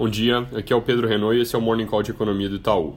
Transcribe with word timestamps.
Bom 0.00 0.08
dia, 0.08 0.48
aqui 0.56 0.72
é 0.72 0.76
o 0.76 0.80
Pedro 0.80 1.06
Renault 1.06 1.36
e 1.36 1.42
esse 1.42 1.54
é 1.54 1.58
o 1.58 1.60
Morning 1.60 1.84
Call 1.84 2.02
de 2.02 2.10
Economia 2.10 2.48
do 2.48 2.56
Itaú. 2.56 2.96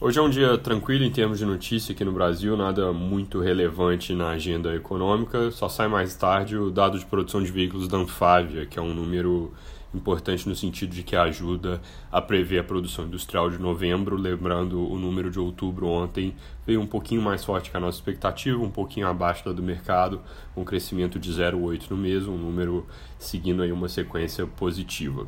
Hoje 0.00 0.20
é 0.20 0.22
um 0.22 0.30
dia 0.30 0.56
tranquilo 0.56 1.02
em 1.02 1.10
termos 1.10 1.40
de 1.40 1.44
notícia 1.44 1.92
aqui 1.92 2.04
no 2.04 2.12
Brasil, 2.12 2.56
nada 2.56 2.92
muito 2.92 3.40
relevante 3.40 4.12
na 4.12 4.28
agenda 4.28 4.72
econômica, 4.72 5.50
só 5.50 5.68
sai 5.68 5.88
mais 5.88 6.14
tarde 6.14 6.56
o 6.56 6.70
dado 6.70 6.96
de 6.96 7.04
produção 7.04 7.42
de 7.42 7.50
veículos 7.50 7.88
da 7.88 7.98
Anfávia, 7.98 8.66
que 8.66 8.78
é 8.78 8.82
um 8.82 8.94
número 8.94 9.52
importante 9.92 10.48
no 10.48 10.54
sentido 10.54 10.94
de 10.94 11.02
que 11.02 11.16
ajuda 11.16 11.80
a 12.12 12.22
prever 12.22 12.60
a 12.60 12.64
produção 12.64 13.06
industrial 13.06 13.50
de 13.50 13.58
novembro, 13.58 14.14
lembrando 14.14 14.80
o 14.88 14.96
número 14.96 15.32
de 15.32 15.40
outubro 15.40 15.88
ontem 15.88 16.36
veio 16.64 16.80
um 16.80 16.86
pouquinho 16.86 17.20
mais 17.20 17.44
forte 17.44 17.68
que 17.68 17.76
a 17.76 17.80
nossa 17.80 17.98
expectativa, 17.98 18.62
um 18.62 18.70
pouquinho 18.70 19.08
abaixo 19.08 19.44
da 19.44 19.50
do 19.50 19.62
mercado, 19.62 20.20
um 20.56 20.62
crescimento 20.62 21.18
de 21.18 21.32
0,8 21.32 21.90
no 21.90 21.96
mês, 21.96 22.28
um 22.28 22.36
número 22.36 22.86
seguindo 23.18 23.60
aí 23.60 23.72
uma 23.72 23.88
sequência 23.88 24.46
positiva. 24.46 25.26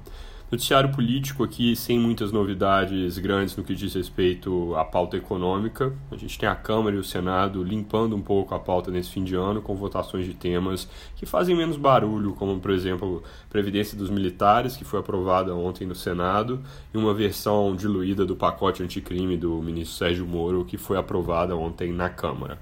Noticiário 0.50 0.90
político 0.90 1.44
aqui 1.44 1.76
sem 1.76 1.96
muitas 1.96 2.32
novidades 2.32 3.16
grandes 3.18 3.56
no 3.56 3.62
que 3.62 3.72
diz 3.72 3.94
respeito 3.94 4.74
à 4.74 4.84
pauta 4.84 5.16
econômica. 5.16 5.92
A 6.10 6.16
gente 6.16 6.36
tem 6.36 6.48
a 6.48 6.56
Câmara 6.56 6.96
e 6.96 6.98
o 6.98 7.04
Senado 7.04 7.62
limpando 7.62 8.16
um 8.16 8.20
pouco 8.20 8.52
a 8.52 8.58
pauta 8.58 8.90
nesse 8.90 9.10
fim 9.10 9.22
de 9.22 9.36
ano 9.36 9.62
com 9.62 9.76
votações 9.76 10.26
de 10.26 10.34
temas 10.34 10.88
que 11.14 11.24
fazem 11.24 11.56
menos 11.56 11.76
barulho, 11.76 12.34
como 12.34 12.58
por 12.58 12.72
exemplo 12.72 13.22
Previdência 13.48 13.96
dos 13.96 14.10
Militares, 14.10 14.76
que 14.76 14.84
foi 14.84 14.98
aprovada 14.98 15.54
ontem 15.54 15.86
no 15.86 15.94
Senado, 15.94 16.60
e 16.92 16.98
uma 16.98 17.14
versão 17.14 17.76
diluída 17.76 18.26
do 18.26 18.34
pacote 18.34 18.82
anticrime 18.82 19.36
do 19.36 19.62
ministro 19.62 19.98
Sérgio 19.98 20.26
Moro, 20.26 20.64
que 20.64 20.76
foi 20.76 20.98
aprovada 20.98 21.54
ontem 21.54 21.92
na 21.92 22.08
Câmara. 22.08 22.58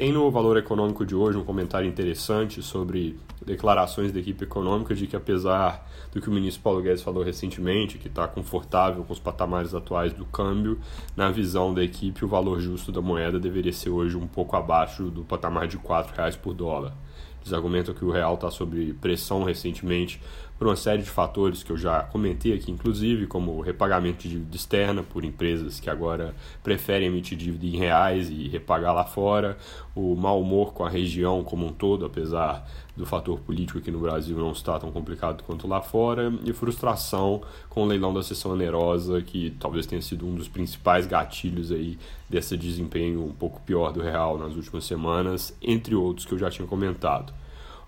Tem 0.00 0.10
no 0.10 0.30
Valor 0.30 0.56
Econômico 0.56 1.04
de 1.04 1.14
hoje 1.14 1.36
um 1.36 1.44
comentário 1.44 1.86
interessante 1.86 2.62
sobre 2.62 3.20
declarações 3.44 4.10
da 4.10 4.18
equipe 4.18 4.44
econômica 4.44 4.94
de 4.94 5.06
que, 5.06 5.14
apesar 5.14 5.86
do 6.10 6.22
que 6.22 6.30
o 6.30 6.32
ministro 6.32 6.62
Paulo 6.62 6.80
Guedes 6.80 7.02
falou 7.02 7.22
recentemente, 7.22 7.98
que 7.98 8.08
está 8.08 8.26
confortável 8.26 9.04
com 9.04 9.12
os 9.12 9.18
patamares 9.18 9.74
atuais 9.74 10.14
do 10.14 10.24
câmbio, 10.24 10.80
na 11.14 11.30
visão 11.30 11.74
da 11.74 11.84
equipe, 11.84 12.24
o 12.24 12.28
valor 12.28 12.60
justo 12.60 12.90
da 12.90 13.02
moeda 13.02 13.38
deveria 13.38 13.74
ser 13.74 13.90
hoje 13.90 14.16
um 14.16 14.26
pouco 14.26 14.56
abaixo 14.56 15.10
do 15.10 15.22
patamar 15.22 15.68
de 15.68 15.76
R$ 15.76 15.82
reais 16.16 16.34
por 16.34 16.54
dólar. 16.54 16.94
Eles 17.40 17.52
argumentam 17.52 17.94
que 17.94 18.04
o 18.04 18.10
real 18.10 18.34
está 18.34 18.50
sob 18.50 18.94
pressão 19.00 19.44
recentemente 19.44 20.20
por 20.60 20.66
uma 20.66 20.76
série 20.76 21.00
de 21.00 21.08
fatores 21.08 21.62
que 21.62 21.72
eu 21.72 21.76
já 21.78 22.02
comentei 22.02 22.52
aqui, 22.52 22.70
inclusive, 22.70 23.26
como 23.26 23.52
o 23.52 23.60
repagamento 23.62 24.24
de 24.24 24.28
dívida 24.28 24.54
externa 24.54 25.02
por 25.02 25.24
empresas 25.24 25.80
que 25.80 25.88
agora 25.88 26.34
preferem 26.62 27.08
emitir 27.08 27.38
dívida 27.38 27.64
em 27.64 27.78
reais 27.78 28.28
e 28.28 28.46
repagar 28.46 28.94
lá 28.94 29.06
fora, 29.06 29.56
o 29.94 30.14
mau 30.14 30.38
humor 30.38 30.74
com 30.74 30.84
a 30.84 30.90
região 30.90 31.42
como 31.42 31.64
um 31.64 31.72
todo, 31.72 32.04
apesar 32.04 32.68
do 32.94 33.06
fator 33.06 33.40
político 33.40 33.78
aqui 33.78 33.90
no 33.90 34.00
Brasil 34.00 34.36
não 34.36 34.52
estar 34.52 34.78
tão 34.78 34.92
complicado 34.92 35.42
quanto 35.44 35.66
lá 35.66 35.80
fora, 35.80 36.30
e 36.44 36.52
frustração 36.52 37.40
com 37.70 37.84
o 37.84 37.86
leilão 37.86 38.12
da 38.12 38.22
sessão 38.22 38.52
onerosa, 38.52 39.22
que 39.22 39.56
talvez 39.58 39.86
tenha 39.86 40.02
sido 40.02 40.26
um 40.26 40.34
dos 40.34 40.46
principais 40.46 41.06
gatilhos 41.06 41.72
aí 41.72 41.98
desse 42.28 42.54
desempenho 42.54 43.24
um 43.24 43.32
pouco 43.32 43.62
pior 43.62 43.94
do 43.94 44.02
real 44.02 44.36
nas 44.36 44.54
últimas 44.54 44.84
semanas, 44.84 45.56
entre 45.62 45.94
outros 45.94 46.26
que 46.26 46.34
eu 46.34 46.38
já 46.38 46.50
tinha 46.50 46.68
comentado. 46.68 47.29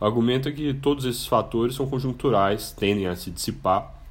O 0.03 0.05
argumento 0.05 0.48
é 0.48 0.53
que 0.53 0.75
todos 0.75 1.05
esses 1.05 1.28
fatores 1.28 1.77
são 1.77 1.86
conjunturais, 1.86 2.72
tendem 2.72 3.06
a 3.06 3.14
se 3.14 3.31
dissipar. 3.31 4.03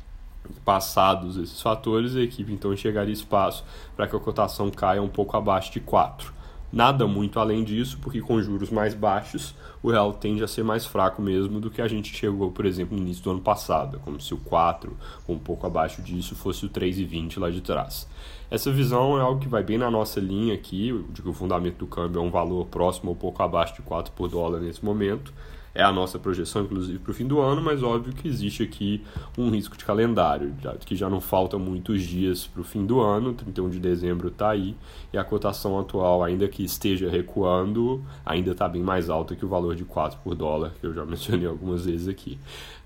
Passados 0.64 1.36
esses 1.36 1.62
fatores, 1.62 2.16
a 2.16 2.22
equipe 2.22 2.54
então 2.54 2.72
enxergaria 2.72 3.14
espaço 3.14 3.66
para 3.94 4.08
que 4.08 4.16
a 4.16 4.20
cotação 4.20 4.72
caia 4.72 5.04
um 5.04 5.10
pouco 5.10 5.36
abaixo 5.36 5.70
de 5.70 5.82
4. 5.82 6.34
Nada 6.72 7.06
muito 7.06 7.42
além 7.42 7.66
disso, 7.66 8.00
porque 8.02 8.22
com 8.22 8.42
juros 8.42 8.70
mais 8.70 8.94
baixos, 8.94 9.54
o 9.84 9.92
real 9.92 10.14
tende 10.14 10.42
a 10.42 10.48
ser 10.48 10.64
mais 10.64 10.86
fraco 10.86 11.22
mesmo 11.22 11.60
do 11.60 11.70
que 11.70 11.82
a 11.82 11.90
gente 11.90 12.16
chegou, 12.16 12.52
por 12.52 12.66
exemplo, 12.66 12.96
no 12.96 13.04
início 13.04 13.22
do 13.26 13.32
ano 13.32 13.42
passado, 13.42 14.00
como 14.00 14.22
se 14.22 14.34
o 14.34 14.38
4 14.38 14.96
ou 15.28 15.36
um 15.36 15.40
pouco 15.40 15.68
abaixo 15.68 16.02
disso 16.02 16.38
fosse 16.38 16.66
o 16.66 16.70
3,20 16.70 17.38
lá 17.38 17.50
de 17.50 17.60
trás. 17.60 18.08
Essa 18.50 18.72
visão 18.72 19.18
é 19.18 19.22
algo 19.22 19.42
que 19.42 19.50
vai 19.50 19.62
bem 19.62 19.78
na 19.78 19.92
nossa 19.92 20.22
linha 20.22 20.54
aqui, 20.54 20.98
de 21.10 21.22
que 21.22 21.28
o 21.28 21.34
fundamento 21.34 21.80
do 21.80 21.88
câmbio 21.88 22.20
é 22.20 22.24
um 22.24 22.32
valor 22.32 22.66
próximo 22.68 23.10
ou 23.10 23.16
pouco 23.18 23.44
abaixo 23.44 23.76
de 23.76 23.82
4 23.82 24.14
por 24.14 24.30
dólar 24.30 24.62
nesse 24.62 24.86
momento 24.86 25.34
é 25.74 25.84
a 25.84 25.92
nossa 25.92 26.20
projeção, 26.20 26.64
inclusive, 26.64 27.00
para 27.00 27.12
o 27.12 27.14
fim 27.14 27.26
do 27.26 27.40
ano, 27.40 27.62
mas 27.62 27.82
óbvio 27.82 28.14
que 28.14 28.28
existe 28.28 28.64
aqui 28.64 29.04
um 29.38 29.50
risco 29.50 29.78
de 29.78 29.86
calendário, 29.86 30.54
que 30.86 30.96
já 30.96 31.10
não 31.10 31.22
faltam 31.22 31.60
muitos 31.60 32.04
dias 32.04 32.46
para 32.46 32.62
o 32.62 32.64
fim 32.64 32.86
do 32.86 33.00
ano, 33.00 33.34
31 33.34 33.70
de 33.70 33.80
dezembro 33.80 34.28
está 34.28 34.50
aí, 34.50 34.76
e 35.14 35.18
a 35.18 35.24
cotação 35.24 35.80
atual, 35.80 36.24
ainda 36.24 36.48
que 36.48 36.64
esteja 36.64 37.10
recuando, 37.10 38.04
ainda 38.26 38.52
está 38.52 38.68
bem 38.68 38.82
mais 38.82 39.10
alta 39.10 39.36
que 39.36 39.46
o 39.46 39.48
valor 39.48 39.76
de 39.76 39.86
4 39.86 40.20
por 40.24 40.36
dólar, 40.36 40.74
que 40.80 40.86
eu 40.86 40.94
já 40.94 41.06
mencionei 41.06 41.48
algumas 41.48 41.86
vezes 41.86 42.08
aqui. 42.08 42.38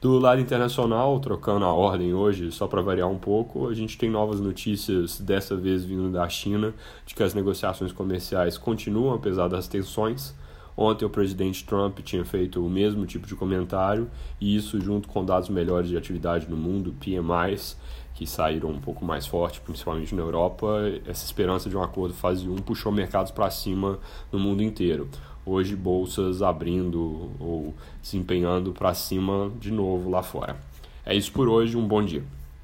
Do 0.02 0.20
lado 0.20 0.40
internacional, 0.40 1.20
trocando 1.20 1.66
a 1.66 1.74
ordem 1.74 2.14
hoje, 2.14 2.52
só 2.52 2.68
para 2.68 2.82
variar 2.82 3.10
um 3.10 3.18
pouco, 3.18 3.68
a 3.68 3.74
gente 3.74 3.98
tem 3.98 4.10
novas 4.10 4.40
notícias, 4.40 5.20
dessa 5.20 5.56
vez 5.56 5.84
vindo 5.84 6.12
da 6.12 6.30
China, 6.30 6.74
de 7.06 7.16
que 7.16 7.24
as 7.24 7.34
negociações 7.34 7.92
comerciais 7.92 8.56
continuam, 8.56 9.16
apesar 9.16 9.48
das 9.48 9.68
tensões. 9.68 10.36
Ontem 10.78 11.06
o 11.06 11.10
presidente 11.10 11.64
Trump 11.64 12.00
tinha 12.00 12.26
feito 12.26 12.66
o 12.66 12.70
mesmo 12.70 13.06
tipo 13.06 13.26
de 13.26 13.36
comentário, 13.36 14.10
e 14.42 14.56
isso, 14.56 14.80
junto 14.82 15.08
com 15.08 15.24
dados 15.24 15.50
melhores 15.50 15.90
de 15.90 15.98
atividade 15.98 16.50
no 16.50 16.58
mundo, 16.58 16.94
PMIs, 17.00 17.78
que 18.14 18.26
saíram 18.26 18.70
um 18.70 18.80
pouco 18.80 19.04
mais 19.04 19.26
forte, 19.26 19.62
principalmente 19.62 20.14
na 20.16 20.22
Europa, 20.22 20.82
essa 21.06 21.26
esperança 21.26 21.70
de 21.70 21.78
um 21.78 21.84
acordo 21.84 22.14
fase 22.14 22.48
1 22.48 22.56
puxou 22.58 22.92
mercados 22.92 23.32
para 23.32 23.50
cima 23.50 24.00
no 24.32 24.40
mundo 24.40 24.64
inteiro. 24.64 25.08
Hoje, 25.46 25.76
bolsas 25.76 26.42
abrindo 26.42 27.30
ou 27.40 27.74
se 28.02 28.18
empenhando 28.18 28.72
para 28.72 28.94
cima 28.94 29.52
de 29.60 29.72
novo 29.72 30.10
lá 30.10 30.24
fora. 30.24 30.58
É 31.06 31.14
isso 31.16 31.32
por 31.32 31.48
hoje, 31.48 31.78
um 31.78 31.88
bom 31.88 32.04
dia. 32.04 32.24